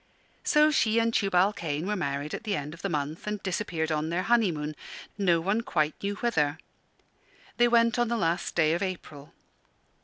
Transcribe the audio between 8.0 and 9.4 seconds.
the last day of April.